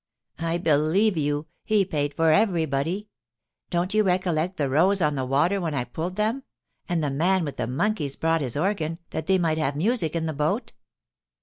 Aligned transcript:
"I 0.39 0.57
believe 0.57 1.15
you; 1.15 1.45
he 1.63 1.85
paid 1.85 2.15
for 2.15 2.31
everybody. 2.31 3.09
Don't 3.69 3.93
you 3.93 4.01
recollect 4.01 4.57
the 4.57 4.67
rows 4.67 4.99
on 4.99 5.13
the 5.13 5.25
water 5.25 5.61
when 5.61 5.75
I 5.75 5.83
pulled 5.83 6.15
them, 6.15 6.41
and 6.89 7.03
the 7.03 7.11
man 7.11 7.45
with 7.45 7.57
the 7.57 7.67
monkeys 7.67 8.15
brought 8.15 8.41
his 8.41 8.57
organ, 8.57 8.97
that 9.11 9.27
they 9.27 9.37
might 9.37 9.59
have 9.59 9.75
music 9.75 10.15
in 10.15 10.25
the 10.25 10.33
boat?" 10.33 10.73